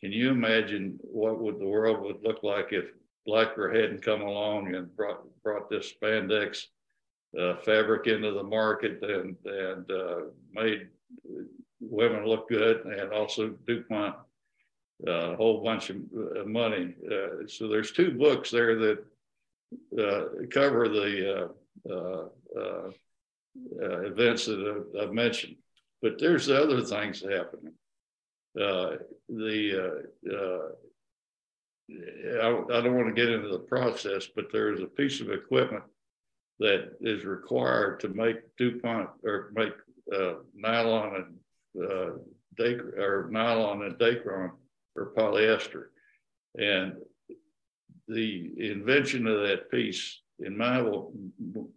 [0.00, 2.86] Can you imagine what would the world would look like if
[3.28, 6.66] lycra hadn't come along and brought brought this spandex
[7.38, 10.20] uh, fabric into the market and and uh,
[10.52, 10.88] made
[11.80, 14.16] women look good and also DuPont
[15.06, 16.94] uh, a whole bunch of uh, money.
[17.10, 19.04] Uh, so there's two books there that
[19.98, 21.50] uh, cover the
[23.80, 25.56] events that I've mentioned.
[26.02, 27.74] But there's other things happening.
[28.60, 28.96] Uh,
[29.28, 30.68] the uh, uh,
[32.42, 35.30] I, I, don't want to get into the process, but there is a piece of
[35.30, 35.84] equipment
[36.58, 39.72] that is required to make DuPont or make
[40.14, 41.14] uh, nylon
[41.76, 42.10] and uh,
[42.98, 44.50] or nylon and Dacron
[44.96, 45.86] or polyester.
[46.58, 46.96] And
[48.06, 50.82] the invention of that piece, in my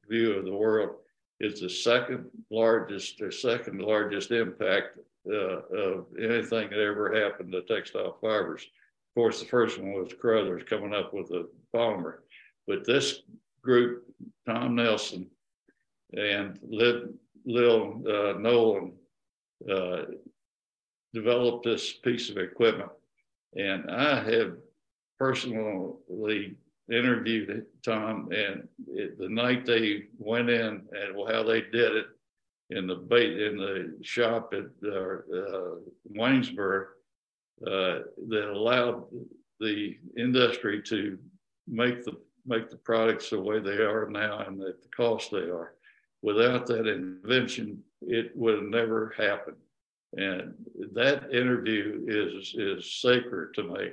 [0.09, 0.97] view of the world,
[1.39, 4.97] is the second largest or second largest impact
[5.29, 8.61] uh, of anything that ever happened to textile fibers.
[8.63, 12.19] Of course, the first one was Carothers coming up with a polymer,
[12.67, 13.21] but this
[13.61, 14.03] group,
[14.45, 15.27] Tom Nelson
[16.13, 17.09] and Lil,
[17.45, 18.93] Lil uh, Nolan,
[19.69, 20.03] uh,
[21.13, 22.91] developed this piece of equipment.
[23.55, 24.57] And I have
[25.17, 26.55] personally
[26.91, 32.07] interviewed Tom, and it, the night they went in and how they did it,
[32.71, 35.75] in the bait in the shop at uh, uh,
[36.17, 36.85] Waynesboro
[37.65, 39.05] uh, that allowed
[39.59, 41.17] the industry to
[41.67, 42.13] make the
[42.47, 45.73] make the products the way they are now and at the cost they are.
[46.21, 49.57] Without that invention, it would have never happened.
[50.13, 50.53] And
[50.93, 53.89] that interview is is sacred to me.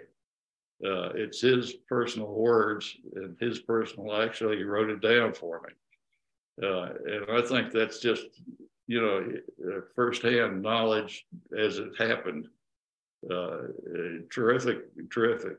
[0.85, 4.21] Uh, it's his personal words and his personal.
[4.21, 6.67] Actually, he wrote it down for me.
[6.67, 8.25] Uh, and I think that's just,
[8.87, 9.33] you know,
[9.69, 11.25] uh, firsthand knowledge
[11.57, 12.49] as it happened.
[13.31, 13.69] Uh,
[14.31, 15.59] terrific, terrific.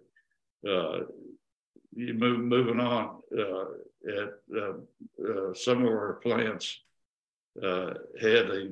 [0.67, 0.99] Uh,
[1.95, 6.79] you move, moving on at uh, some of our plants
[7.61, 8.71] had a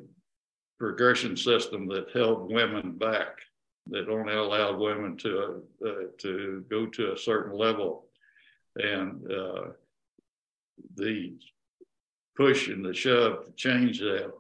[0.77, 3.37] progression system that held women back,
[3.88, 5.89] that only allowed women to uh,
[6.20, 8.06] to go to a certain level,
[8.76, 9.70] and uh,
[10.96, 11.34] the
[12.36, 14.32] push and the shove to change that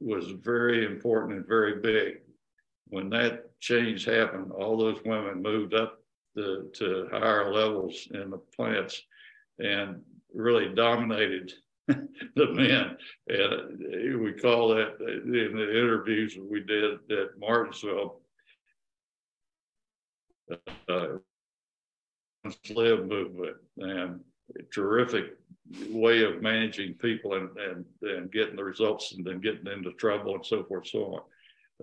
[0.00, 2.18] was very important and very big.
[2.88, 5.98] When that change happened, all those women moved up
[6.34, 9.02] the, to higher levels in the plants
[9.58, 10.02] and
[10.34, 11.52] really dominated
[11.88, 12.96] the men.
[13.28, 18.20] And we call that in the interviews we did at Martinsville,
[22.64, 24.20] slave movement and
[24.72, 25.36] terrific
[25.90, 30.34] way of managing people and, and, and getting the results and then getting into trouble
[30.34, 31.20] and so forth, so on.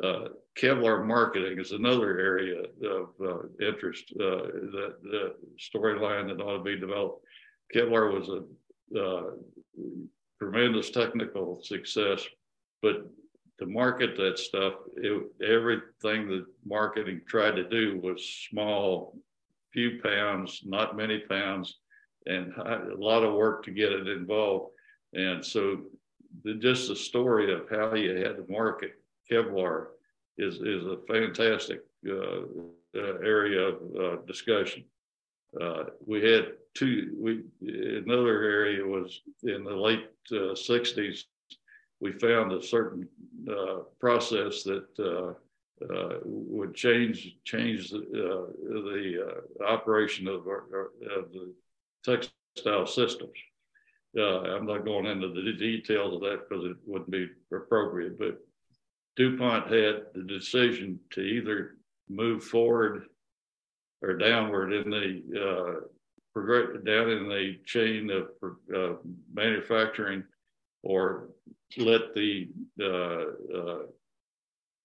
[0.03, 6.57] Uh, Kevlar marketing is another area of uh, interest, uh, that the storyline that ought
[6.57, 7.23] to be developed.
[7.73, 9.31] Kevlar was a uh,
[10.39, 12.25] tremendous technical success,
[12.81, 13.05] but
[13.59, 19.15] to market that stuff, it, everything that marketing tried to do was small,
[19.71, 21.77] few pounds, not many pounds,
[22.25, 24.71] and a lot of work to get it involved.
[25.13, 25.81] And so
[26.43, 28.93] the, just the story of how you had to market
[29.29, 29.87] Kevlar
[30.37, 32.41] is is a fantastic uh,
[32.95, 34.83] uh, area of uh, discussion.
[35.59, 37.15] Uh, we had two.
[37.19, 41.23] We another area was in the late '60s.
[42.03, 43.07] We found a certain
[44.01, 45.35] process that
[46.25, 50.65] would change change the, the operation of, our,
[51.17, 51.53] of the
[52.03, 53.37] textile systems.
[54.17, 58.37] Uh, I'm not going into the details of that because it wouldn't be appropriate, but
[59.15, 61.77] DuPont had the decision to either
[62.09, 63.05] move forward
[64.01, 65.07] or downward in the
[65.41, 66.39] uh,
[66.83, 68.27] down in the chain of
[68.75, 68.95] uh,
[69.33, 70.23] manufacturing
[70.83, 71.29] or
[71.77, 72.49] let the
[72.81, 73.83] uh, uh,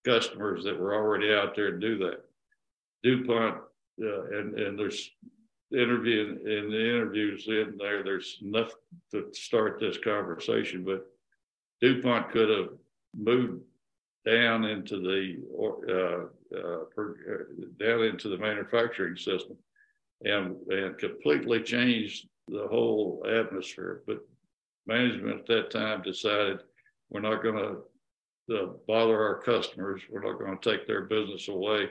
[0.04, 2.24] customers that were already out there do that.
[3.02, 3.56] DuPont,
[4.02, 5.10] uh, and, and there's
[5.72, 8.72] interview in the interviews in there, there's enough
[9.10, 11.06] to start this conversation, but
[11.82, 12.70] DuPont could have
[13.14, 13.62] moved
[14.24, 19.56] down into the uh, uh, per, uh, down into the manufacturing system
[20.22, 24.02] and and completely changed the whole atmosphere.
[24.06, 24.26] But
[24.88, 26.60] management at that time decided
[27.10, 30.02] we're not going to uh, bother our customers.
[30.10, 31.88] We're not going to take their business away.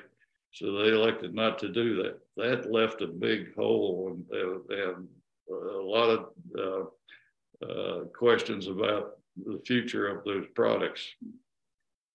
[0.54, 2.20] So they elected not to do that.
[2.36, 5.08] That left a big hole and, and
[5.50, 6.26] a lot of
[6.58, 11.08] uh, uh, questions about the future of those products.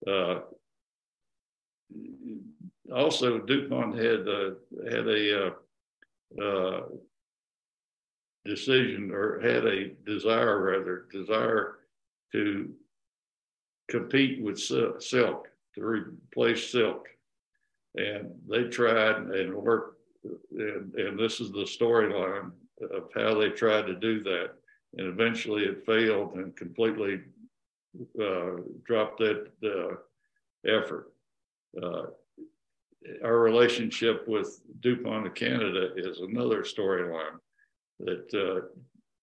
[0.06, 0.40] Uh,
[2.94, 4.50] also, DuPont had uh,
[4.90, 5.52] had a
[6.40, 6.82] uh,
[8.44, 11.78] decision or had a desire, rather, desire
[12.32, 12.72] to
[13.88, 17.08] compete with silk to replace silk,
[17.94, 19.98] and they tried and worked.
[20.52, 24.50] And, and this is the storyline of how they tried to do that,
[24.96, 27.20] and eventually it failed and completely
[28.20, 29.96] uh, drop that uh,
[30.68, 31.12] effort.
[31.82, 32.04] Uh,
[33.24, 37.38] our relationship with DuPont of Canada is another storyline
[38.02, 38.66] that uh,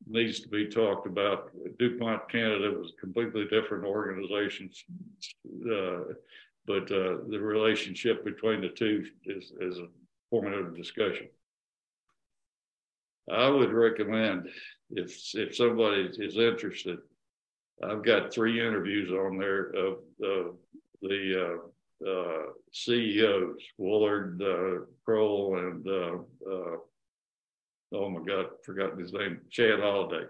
[0.07, 1.51] needs to be talked about.
[1.77, 4.69] DuPont Canada was a completely different organization,
[5.71, 6.13] uh,
[6.65, 9.87] but uh, the relationship between the two is, is a
[10.35, 11.27] of discussion.
[13.31, 14.49] I would recommend
[14.89, 16.97] if if somebody is interested,
[17.83, 19.97] I've got three interviews on there of,
[21.01, 21.59] the
[22.03, 25.87] uh, uh, CEOs, Woolard, uh, Krol, and
[27.93, 30.25] oh my God, forgotten his name, Chad Holliday.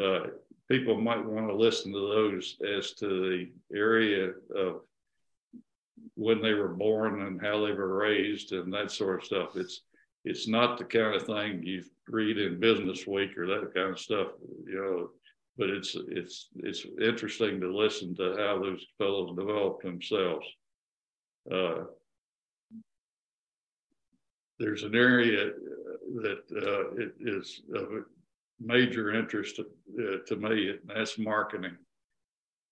[0.00, 0.20] Uh,
[0.68, 4.80] people might want to listen to those as to the area of
[6.14, 9.56] when they were born and how they were raised and that sort of stuff.
[9.56, 9.82] It's
[10.24, 13.98] it's not the kind of thing you read in Business Week or that kind of
[13.98, 14.28] stuff.
[14.66, 15.10] You know,
[15.56, 20.46] but it's it's it's interesting to listen to how those fellows develop themselves.
[21.50, 21.84] Uh,
[24.58, 25.50] there's an area
[26.22, 28.04] that uh, it is of
[28.60, 29.66] major interest to,
[29.98, 31.76] uh, to me, and that's marketing.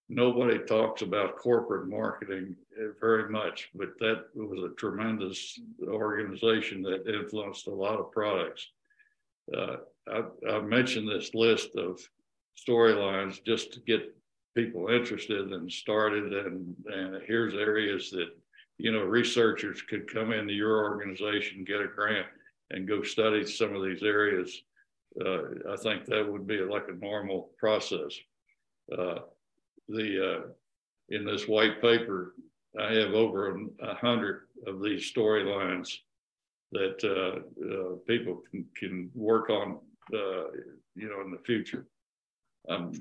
[0.08, 7.06] Nobody talks about corporate marketing uh, very much, but that was a tremendous organization that
[7.06, 8.68] influenced a lot of products.
[9.56, 9.76] Uh,
[10.08, 12.00] I, I mentioned this list of
[12.66, 14.14] storylines just to get
[14.54, 18.28] people interested and started and and here's areas that
[18.78, 22.26] you know researchers could come into your organization get a grant
[22.70, 24.62] and go study some of these areas
[25.24, 28.14] uh, i think that would be like a normal process
[28.96, 29.18] uh,
[29.88, 30.46] the uh,
[31.10, 32.34] in this white paper
[32.80, 35.98] i have over a hundred of these storylines
[36.72, 39.78] that uh, uh, people can, can work on
[40.12, 40.50] uh,
[40.96, 41.86] you know in the future
[42.68, 42.92] I'm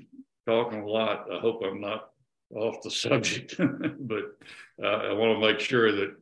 [0.46, 1.26] talking a lot.
[1.32, 2.10] I hope I'm not
[2.54, 4.36] off the subject, but
[4.82, 6.16] uh, I want to make sure that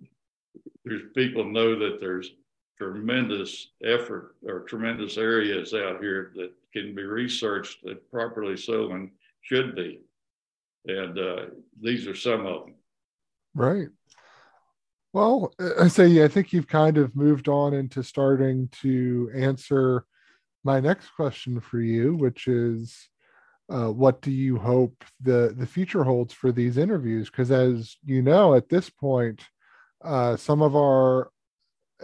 [0.84, 2.30] there's people know that there's
[2.78, 9.10] tremendous effort or tremendous areas out here that can be researched that properly so and
[9.42, 10.00] should be.
[10.86, 11.44] And uh,
[11.80, 12.74] these are some of them.
[13.54, 13.88] Right.
[15.12, 20.06] Well, I say I think you've kind of moved on into starting to answer
[20.64, 23.08] my next question for you, which is
[23.72, 27.30] uh, what do you hope the the future holds for these interviews?
[27.30, 29.42] Because as you know, at this point,
[30.04, 31.30] uh, some of our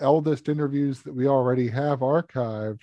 [0.01, 2.81] eldest interviews that we already have archived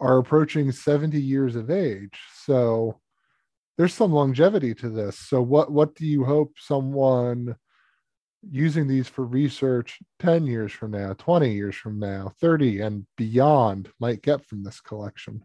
[0.00, 2.18] are approaching 70 years of age.
[2.44, 3.00] So
[3.76, 5.18] there's some longevity to this.
[5.18, 7.56] So what what do you hope someone
[8.50, 13.90] using these for research 10 years from now, 20 years from now, 30 and beyond
[14.00, 15.44] might get from this collection?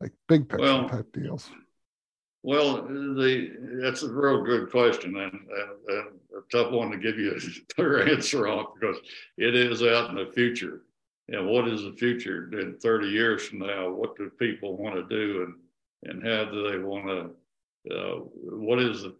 [0.00, 1.48] Like big picture well, type deals
[2.48, 7.18] Well, the that's a real good question and, and, and, a tough one to give
[7.18, 8.96] you a clear answer on because
[9.36, 10.80] it is out in the future.
[11.28, 13.90] And what is the future in 30 years from now?
[13.90, 15.54] What do people want to do and
[16.10, 17.94] and how do they want to?
[17.94, 19.14] Uh, what is the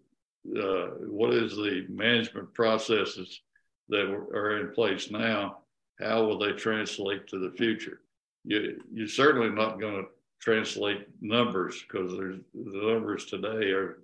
[0.58, 3.42] uh, what is the management processes
[3.90, 5.58] that are in place now?
[6.00, 8.00] How will they translate to the future?
[8.44, 10.08] You you're certainly not going to
[10.40, 14.00] translate numbers because there's the numbers today are,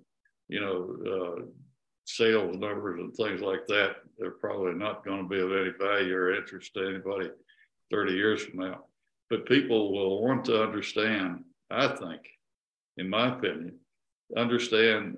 [0.47, 1.41] you know, uh,
[2.05, 3.95] sales numbers and things like that.
[4.17, 7.29] They're probably not going to be of any value or interest to anybody
[7.91, 8.85] 30 years from now.
[9.29, 12.21] But people will want to understand, I think,
[12.97, 13.79] in my opinion,
[14.37, 15.17] understand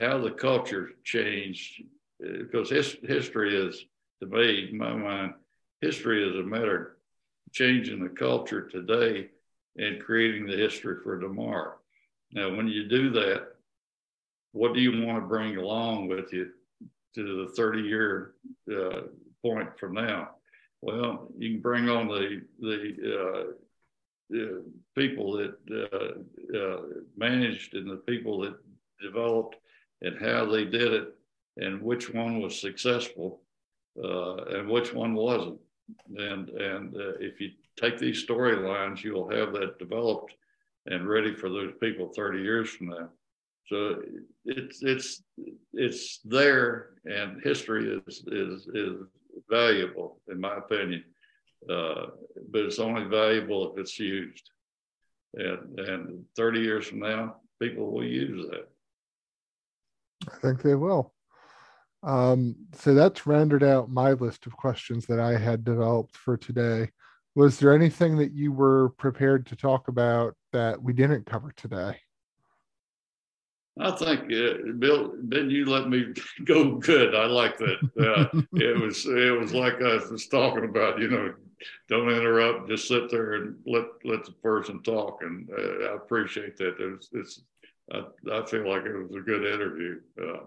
[0.00, 1.82] how the culture changed
[2.20, 3.84] because his, history is,
[4.20, 5.34] to me, in my mind,
[5.80, 6.96] history is a matter
[7.46, 9.28] of changing the culture today
[9.78, 11.74] and creating the history for tomorrow.
[12.32, 13.48] Now, when you do that,
[14.52, 16.50] what do you want to bring along with you
[17.14, 18.34] to the 30 year
[18.70, 19.02] uh,
[19.42, 20.30] point from now?
[20.82, 23.52] Well, you can bring on the, the, uh,
[24.30, 24.64] the
[24.96, 25.56] people that
[25.92, 26.82] uh, uh
[27.16, 28.56] managed and the people that
[29.00, 29.56] developed
[30.02, 31.14] and how they did it
[31.56, 33.42] and which one was successful
[34.02, 35.58] uh, and which one wasn't.
[36.16, 37.50] And, and uh, if you
[37.80, 40.34] take these storylines, you'll have that developed
[40.86, 43.08] and ready for those people 30 years from now.
[43.66, 44.02] So
[44.46, 45.22] it's it's
[45.74, 48.96] it's there, and history is is is
[49.50, 51.04] valuable in my opinion,
[51.68, 52.06] uh,
[52.50, 54.50] but it's only valuable if it's used.
[55.34, 58.68] And and 30 years from now, people will use that.
[60.32, 61.12] I think they will.
[62.02, 66.90] Um, so that's rendered out my list of questions that I had developed for today
[67.38, 71.96] was there anything that you were prepared to talk about that we didn't cover today?
[73.78, 76.06] I think uh, Bill, Ben, you let me
[76.44, 77.14] go good.
[77.14, 77.78] I like that.
[77.96, 80.98] Uh, it was it was like I was talking about.
[80.98, 81.34] You know,
[81.88, 82.70] don't interrupt.
[82.70, 85.20] Just sit there and let let the person talk.
[85.22, 86.74] And uh, I appreciate that.
[86.80, 87.42] It's, it's
[87.92, 90.00] I, I, feel like it was a good interview.
[90.20, 90.40] Uh,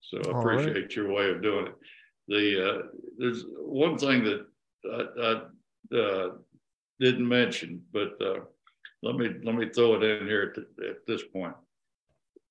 [0.00, 0.96] so I appreciate right.
[0.96, 1.74] your way of doing it.
[2.28, 2.82] The uh,
[3.18, 4.46] there's one thing that
[4.86, 5.42] I, I
[5.96, 6.30] uh,
[6.98, 8.40] didn't mention, but uh,
[9.02, 11.54] let me let me throw it in here at, at, this point.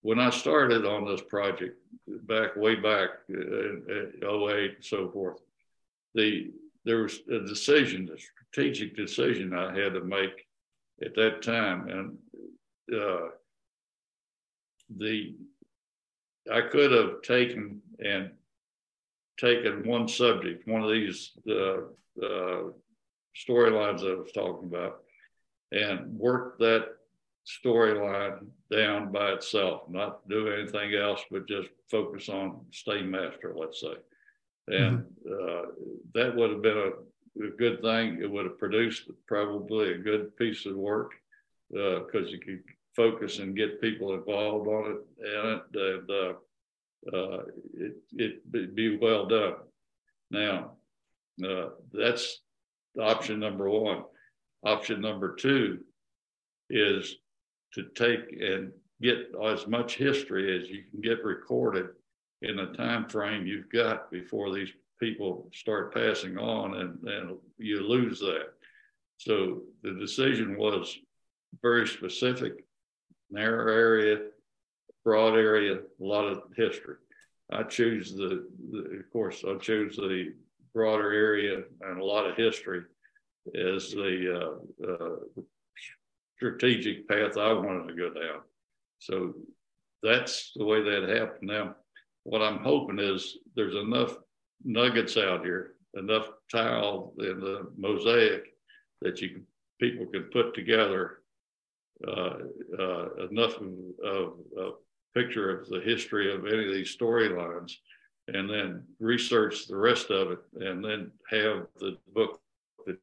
[0.01, 1.77] When I started on this project
[2.07, 5.39] back way back in, in 08 and so forth,
[6.15, 6.51] the
[6.85, 10.47] there was a decision, a strategic decision I had to make
[11.03, 12.17] at that time, and
[12.99, 13.29] uh,
[14.97, 15.35] the
[16.51, 18.31] I could have taken and
[19.37, 21.81] taken one subject, one of these uh,
[22.23, 22.63] uh,
[23.47, 25.01] storylines I was talking about
[25.71, 26.87] and work that
[27.47, 33.93] storyline down by itself, not do anything else, but just focus on Stainmaster, let's say.
[34.67, 35.31] And mm-hmm.
[35.33, 35.71] uh,
[36.13, 38.19] that would have been a, a, good thing.
[38.21, 41.11] It would have produced probably a good piece of work
[41.71, 42.63] because uh, you could
[42.95, 46.33] focus and get people involved on it and, and uh,
[47.15, 49.55] uh, it, it be well done.
[50.29, 50.73] Now,
[51.43, 52.41] uh, that's
[52.99, 54.03] option number one.
[54.63, 55.79] Option number two
[56.69, 57.15] is
[57.73, 58.71] to take and
[59.01, 61.87] get as much history as you can get recorded
[62.41, 64.69] in the time frame you've got before these
[64.99, 68.47] people start passing on and, and you lose that.
[69.17, 70.97] So the decision was
[71.61, 72.65] very specific,
[73.31, 74.19] narrow area,
[75.03, 76.95] broad area, a lot of history.
[77.51, 80.33] I choose the, the of course, I choose the
[80.73, 82.83] broader area and a lot of history
[83.53, 85.43] is the uh, uh,
[86.37, 88.41] strategic path I wanted to go down.
[88.99, 89.33] So
[90.03, 91.49] that's the way that happened.
[91.49, 91.75] Now,
[92.23, 94.17] what I'm hoping is there's enough
[94.63, 98.53] nuggets out here, enough tile in the mosaic
[99.01, 99.45] that you can,
[99.79, 101.19] people can put together
[102.07, 102.37] uh,
[102.79, 103.55] uh, enough
[104.03, 104.73] of, of,
[105.15, 107.73] picture of the history of any of these storylines
[108.35, 112.41] and then research the rest of it and then have the book
[112.85, 112.97] that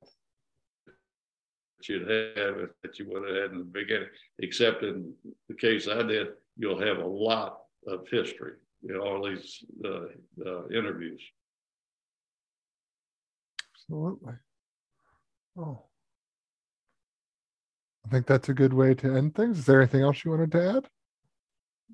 [1.89, 4.09] you'd have that you would have had in the beginning,
[4.39, 5.13] except in
[5.49, 8.55] the case I did, you'll have a lot of history
[8.89, 10.07] in all these uh,
[10.45, 11.23] uh, interviews.
[13.75, 14.35] Absolutely.
[15.59, 15.85] Oh.
[18.05, 19.59] I think that's a good way to end things.
[19.59, 20.89] Is there anything else you wanted to add?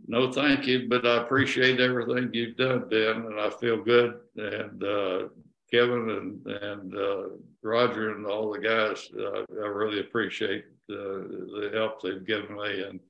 [0.07, 4.15] No, thank you, but I appreciate everything you've done, Ben, and I feel good.
[4.37, 5.29] And uh,
[5.71, 7.23] Kevin and and uh,
[7.63, 13.01] Roger and all the guys, uh, I really appreciate the help they've given me, and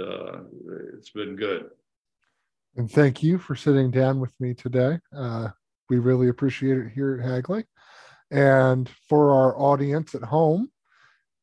[0.00, 0.40] uh,
[0.96, 1.70] it's been good.
[2.76, 4.98] And thank you for sitting down with me today.
[5.14, 5.48] Uh,
[5.88, 7.64] we really appreciate it here at Hagley.
[8.30, 10.70] And for our audience at home,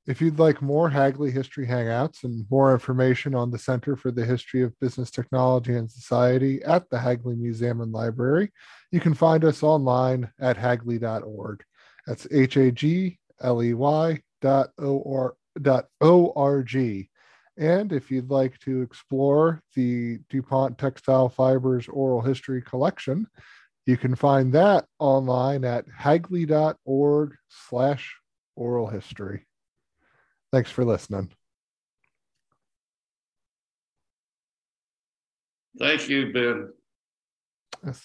[0.08, 4.26] if you'd like more Hagley History Hangouts and more information on the Center for the
[4.26, 8.52] History of Business Technology and Society at the Hagley Museum and Library,
[8.92, 11.62] you can find us online at hagley.org.
[12.06, 17.10] That's H A G L E Y dot O R dot O R G.
[17.58, 23.28] And if you'd like to explore the DuPont Textile Fibers Oral History Collection,
[23.86, 28.16] you can find that online at hagley.org slash
[28.56, 29.48] oral history.
[30.52, 31.32] Thanks for listening.
[35.80, 36.74] Thank you, Ben.
[37.86, 38.02] Yes.